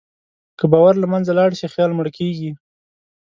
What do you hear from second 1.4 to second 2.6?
شي، خیال مړ کېږي.